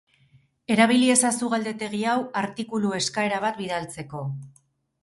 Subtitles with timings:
[0.75, 4.27] Erabili ezazu galdetegi hau artikulu eskaera bat bidaltzeko.